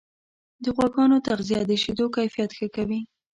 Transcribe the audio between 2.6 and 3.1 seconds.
کوي.